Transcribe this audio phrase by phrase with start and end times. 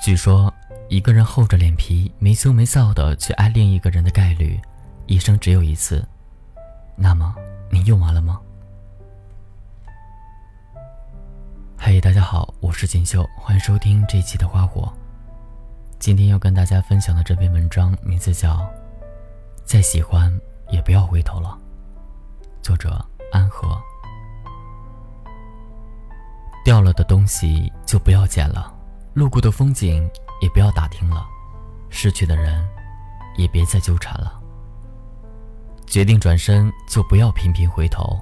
[0.00, 0.50] 据说，
[0.88, 4.58] 一个人厚着脸皮、没羞没臊的去爱另一个人的概率，
[5.04, 6.02] 一生只有一次。
[6.96, 7.34] 那么，
[7.70, 8.40] 你用完了吗？
[11.76, 14.90] 嘿，大家好，我是锦绣，欢迎收听这一期的花火。
[15.98, 18.54] 今天要跟大家分享的这篇文章名字叫
[19.66, 20.32] 《再喜欢
[20.70, 21.58] 也不要回头了》，
[22.64, 23.78] 作者安和。
[26.64, 28.79] 掉了的东西就不要捡了。
[29.12, 30.08] 路过的风景
[30.40, 31.26] 也不要打听了，
[31.88, 32.64] 失去的人
[33.36, 34.40] 也别再纠缠了。
[35.86, 38.20] 决定转身就不要频频回头，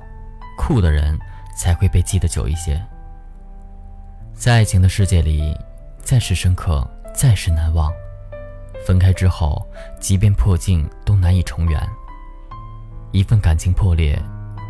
[0.56, 1.18] 酷的人
[1.54, 2.82] 才会被记得久一些。
[4.32, 5.54] 在爱情的世界里，
[6.02, 7.92] 再是深刻，再是难忘，
[8.86, 9.66] 分开之后，
[10.00, 11.78] 即便破镜都难以重圆。
[13.12, 14.18] 一份感情破裂，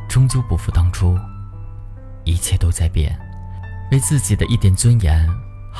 [0.08, 1.16] 终究不复当初，
[2.24, 3.16] 一切都在变，
[3.92, 5.28] 为自己的一点尊严。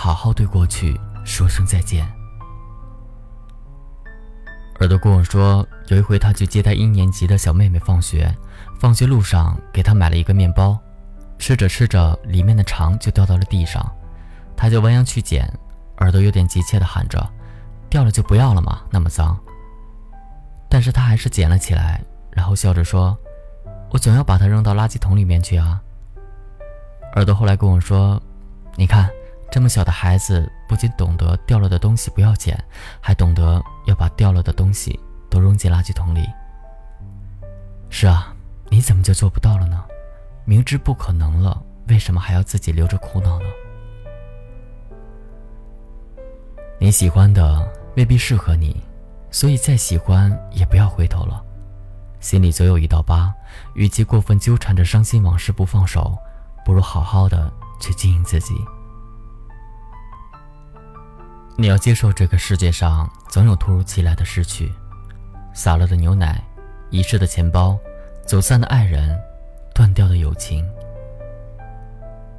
[0.01, 2.09] 好好对过去说声再见。
[4.79, 8.33] 耳朵跟我说，有一回他去接他一年级的小妹妹放学，
[8.79, 10.79] 放学路上给她买了一个面包，
[11.37, 13.85] 吃着吃着，里面的肠就掉到了地上，
[14.57, 15.53] 他就弯腰去捡，
[15.97, 17.19] 耳朵有点急切地喊着
[17.91, 19.37] ：“掉了就不要了嘛，那么脏。”
[20.71, 23.19] 但是他还是捡了起来，然后笑着说
[23.91, 25.83] ：“我总要把它扔到垃圾桶里面去啊。”
[27.17, 28.23] 耳朵后来跟我说
[28.79, 29.11] ：“你看。”
[29.51, 32.63] 这么小的孩子，不仅懂得掉了的东西不要捡，
[33.01, 34.99] 还懂得要把掉了的东西
[35.31, 36.29] 都扔进垃圾桶里。
[37.89, 38.35] 是啊，
[38.69, 39.83] 你怎么就做不到了呢？
[40.45, 43.47] 明知不可能了，为什么还要自己留着苦恼呢？
[46.79, 48.85] 你喜欢的未必适合你，
[49.31, 51.43] 所以再喜欢也不要回头了。
[52.21, 53.35] 心里总有一道疤，
[53.75, 56.17] 与其过分纠缠着伤心往事不放手，
[56.65, 58.55] 不如好好的去经营自己。
[61.61, 64.73] 你要接受这个世界上总有突如其来的失去，
[65.53, 66.41] 洒了的牛奶，
[66.89, 67.77] 遗失的钱包，
[68.25, 69.19] 走散的爱人，
[69.75, 70.65] 断掉的友情。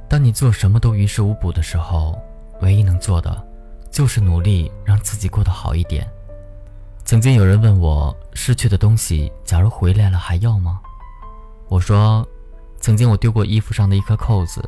[0.08, 2.18] 当你做什么都于事无补的时候，
[2.62, 3.46] 唯一能做的，
[3.90, 6.10] 就是努力让自己过得好一点。
[7.04, 10.80] 曾经有人问我，失去的东西，假如回来了还要吗？
[11.68, 12.26] 我说，
[12.80, 14.66] 曾经我丢过衣服上的一颗扣子，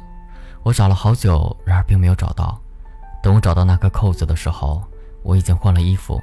[0.62, 2.60] 我找了好久，然而并没有找到。
[3.22, 4.82] 等我找到那颗扣子的时候，
[5.22, 6.20] 我已经换了衣服。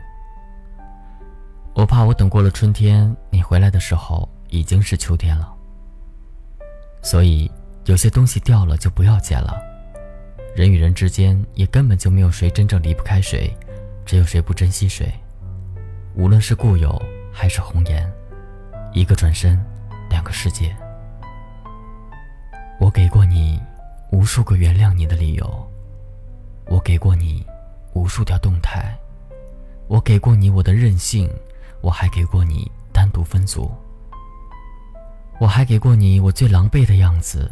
[1.74, 5.54] 我怕我等过了春天，你回来的时候已经是秋天了。
[7.02, 7.50] 所以
[7.86, 9.58] 有些东西掉了就不要捡了。
[10.54, 13.56] 人与人之间也根本就没有谁真正离不开谁，
[14.06, 15.10] 只有谁不珍惜谁。
[16.16, 17.02] 无论是故友
[17.32, 18.12] 还是红颜，
[18.92, 19.58] 一个转身，
[20.10, 20.76] 两个世界。
[22.78, 23.62] 我给过你
[24.12, 25.69] 无数个原谅你的理由。
[26.70, 27.44] 我给过你
[27.94, 28.96] 无数条动态，
[29.88, 31.28] 我给过你我的任性，
[31.82, 33.72] 我还给过你单独分组，
[35.40, 37.52] 我还给过你我最狼狈的样子，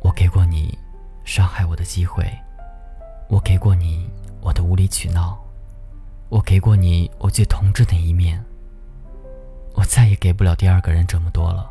[0.00, 0.76] 我给过你
[1.24, 2.26] 伤害我的机会，
[3.28, 4.08] 我给过你
[4.40, 5.38] 我的无理取闹，
[6.30, 8.42] 我给过你我最同志的一面，
[9.74, 11.70] 我再也给不了第二个人这么多了。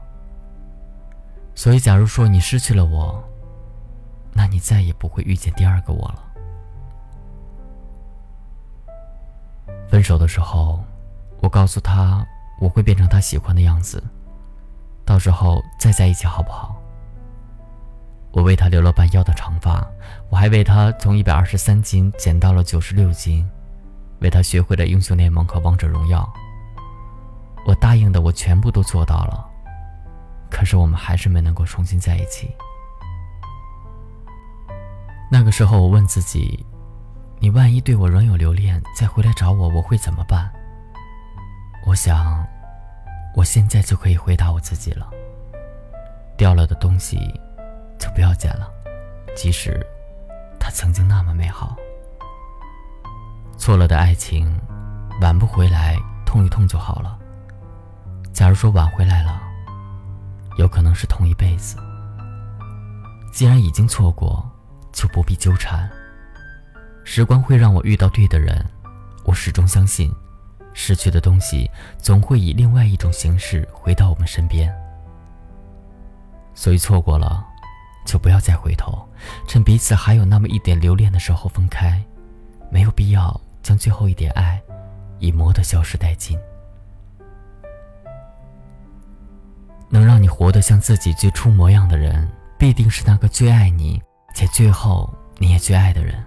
[1.55, 3.23] 所以，假如说你失去了我，
[4.33, 6.23] 那你再也不会遇见第二个我了。
[9.89, 10.83] 分手的时候，
[11.39, 12.25] 我告诉他
[12.59, 14.03] 我会变成他喜欢的样子，
[15.05, 16.75] 到时候再在一起好不好？
[18.31, 19.87] 我为他留了半腰的长发，
[20.29, 23.49] 我还为他从一百二十三斤减到了九十六斤，
[24.19, 26.27] 为他学会了英雄联盟和王者荣耀。
[27.65, 29.43] 我答应的我全部都做到了，
[30.51, 32.51] 可是我们还是没能够重新在一起。
[35.31, 36.65] 那个时候，我问自己。
[37.39, 40.51] 你万一对我仍有留恋，再回来找我，我会怎么办？
[41.85, 42.45] 我想，
[43.35, 45.09] 我现在就可以回答我自己了。
[46.35, 47.17] 掉了的东西，
[47.99, 48.69] 就不要捡了，
[49.35, 49.79] 即使
[50.59, 51.75] 它曾经那么美好。
[53.57, 54.59] 错了的爱情，
[55.21, 55.95] 挽不回来，
[56.25, 57.17] 痛一痛就好了。
[58.33, 59.41] 假如说挽回来了，
[60.57, 61.77] 有可能是痛一辈子。
[63.31, 64.43] 既然已经错过，
[64.91, 65.89] 就不必纠缠。
[67.09, 68.63] 时光会让我遇到对的人，
[69.23, 70.13] 我始终相信，
[70.73, 74.69] 失去的东西总会以另外一种形式回到我们身边。
[76.53, 77.41] 所以错过了，
[78.05, 79.07] 就不要再回头，
[79.47, 81.97] 趁彼此还有那么一点留恋的时候分开，
[82.69, 84.61] 没有必要将最后一点爱
[85.19, 86.37] 以磨得消失殆尽。
[89.89, 93.99] 能让你活得像自己最初模样的人，必定是那个最爱你
[94.35, 96.21] 且最后你也最爱的人。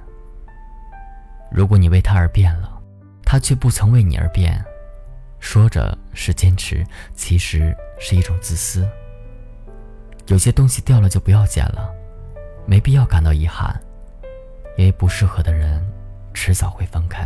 [1.51, 2.71] 如果你为他而变了，
[3.25, 4.65] 他却不曾为你而变，
[5.39, 8.89] 说着是坚持，其实是一种自私。
[10.27, 11.93] 有些东西掉了就不要捡了，
[12.67, 13.81] 没必要感到遗憾，
[14.79, 15.85] 因为不适合的人，
[16.33, 17.25] 迟早会分开。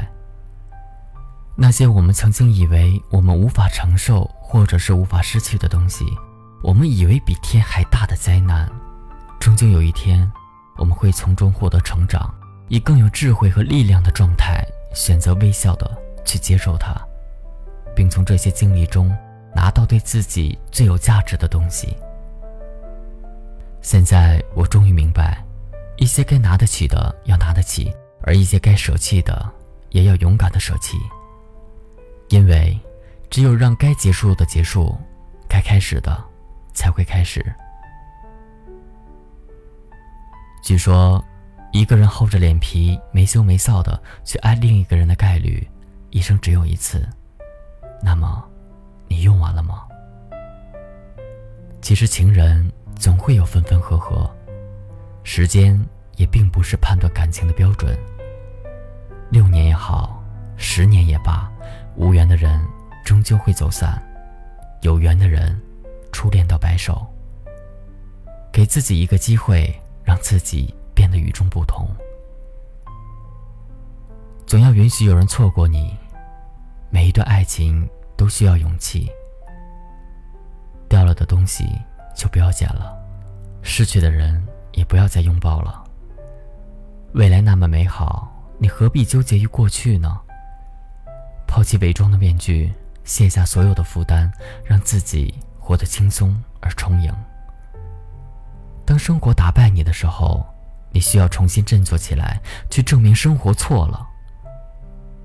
[1.57, 6.05] 那些我们曾经以为我们无法承受或者是无法失去的东西，
[6.63, 8.71] 我们以为比天还大的灾难，
[9.39, 10.31] 终究有一天，
[10.77, 12.35] 我们会从中获得成长，
[12.69, 14.65] 以更有智慧和力量的状态，
[14.95, 15.91] 选择微笑的
[16.25, 16.95] 去接受它，
[17.95, 19.15] 并从这些经历中
[19.55, 21.97] 拿到对自己最有价值的东西。
[23.83, 25.45] 现在我终于明白，
[25.99, 29.47] 一些该拿得起的要拿得起，而一些该舍弃的
[29.91, 30.97] 也要勇敢的舍弃。
[32.31, 32.81] 因为，
[33.29, 34.97] 只有让该结束的结束，
[35.47, 36.19] 该开始的
[36.73, 37.45] 才会开始。
[40.63, 41.23] 据说，
[41.75, 45.69] 一个人厚着脸皮、没羞没臊的去爱另一个人的概率，
[46.11, 47.05] 一生只有一次。
[48.01, 48.49] 那么，
[49.09, 49.83] 你用完了吗？
[51.83, 54.31] 其实，情人总会有分分合合，
[55.25, 55.77] 时间
[56.15, 57.99] 也并不是判断感情的标准。
[59.29, 60.23] 六年也好，
[60.57, 61.51] 十年也罢。
[61.97, 62.65] 无缘的人
[63.05, 64.01] 终究会走散，
[64.83, 65.61] 有缘的人，
[66.13, 67.05] 初恋到白首。
[68.53, 69.75] 给自己一个机会，
[70.05, 70.73] 让自己
[71.15, 71.89] 变得与众不同。
[74.47, 75.97] 总要允许有人错过你。
[76.91, 79.11] 每一段爱情都需要勇气。
[80.89, 81.65] 掉了的东西
[82.17, 82.97] 就不要捡了，
[83.63, 85.83] 失去的人也不要再拥抱了。
[87.15, 88.29] 未来那么美好，
[88.59, 90.21] 你何必纠结于过去呢？
[91.47, 92.73] 抛弃伪装的面具，
[93.05, 94.31] 卸下所有的负担，
[94.65, 97.13] 让自己活得轻松而充盈。
[98.85, 100.45] 当生活打败你的时候，
[100.95, 104.09] 你需要重新振作起来，去证明生活错了。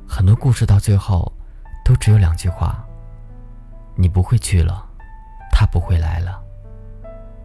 [0.07, 1.31] 很多故事到最后，
[1.85, 2.83] 都只有两句话：
[3.95, 4.83] 你不会去了，
[5.51, 6.41] 他不会来了，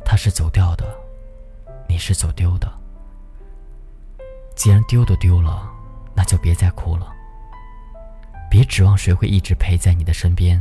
[0.07, 0.87] 他是走掉的，
[1.87, 2.73] 你是走丢的。
[4.57, 5.71] 既然丢都丢了，
[6.15, 7.13] 那就别再哭了。
[8.51, 10.59] 别指望谁会一直陪在你的身边。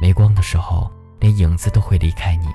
[0.00, 2.48] 没光的时候，连影子都会离开你。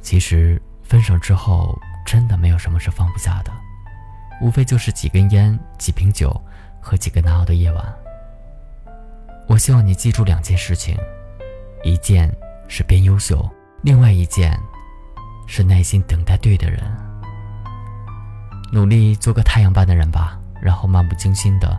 [0.00, 3.52] 其实分手之后，真的没有什么是放不下的，
[4.40, 6.34] 无非就是几根烟、几瓶酒
[6.80, 7.84] 和几个难熬的夜晚。
[9.46, 10.96] 我希望你记住两件事情：
[11.84, 12.34] 一件
[12.68, 13.48] 是变优秀，
[13.82, 14.58] 另外一件
[15.46, 16.80] 是耐心等待对的人。
[18.72, 20.38] 努力做个太阳般的人吧。
[20.60, 21.78] 然后漫不经心的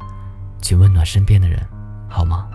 [0.61, 1.61] 去温暖身边的人，
[2.07, 2.49] 好吗？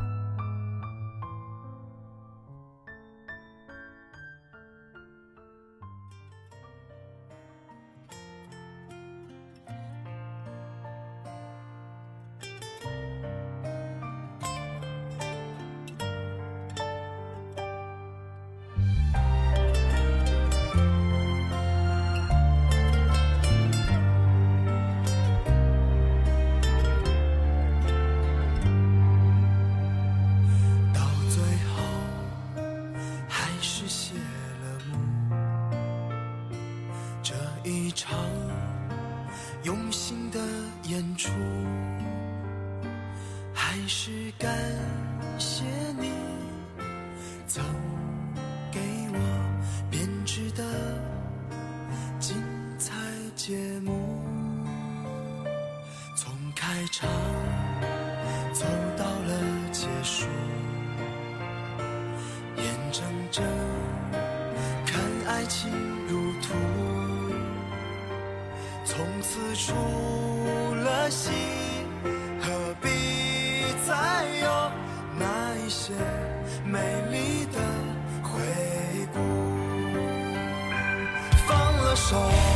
[38.07, 38.21] 场
[39.63, 40.39] 用心的
[40.83, 41.31] 演出，
[43.55, 44.53] 还是感
[45.39, 45.65] 谢
[45.99, 46.11] 你
[47.47, 47.65] 曾
[48.71, 48.79] 给
[49.11, 49.19] 我
[49.91, 50.63] 编织的
[52.21, 52.37] 精
[52.79, 52.93] 彩
[53.35, 54.21] 节目，
[56.15, 57.09] 从开场
[58.53, 58.67] 走
[58.99, 59.41] 到了
[59.73, 60.27] 结束，
[62.59, 63.43] 眼睁睁
[69.27, 69.73] 此出
[70.85, 71.33] 了心，
[72.41, 72.89] 何必
[73.87, 74.71] 再有
[75.19, 75.93] 那一些
[76.65, 76.79] 美
[77.11, 77.59] 丽的
[78.23, 78.39] 回
[79.15, 79.19] 顾？
[81.47, 82.54] 放了手。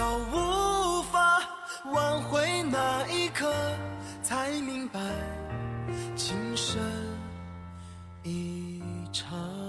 [0.00, 1.42] 到无法
[1.92, 3.52] 挽回那一刻，
[4.22, 4.98] 才明白
[6.16, 6.80] 情深
[8.22, 8.80] 一
[9.12, 9.59] 场。